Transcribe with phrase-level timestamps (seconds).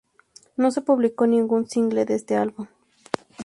[0.57, 2.65] No se publicó ningún single de este álbum.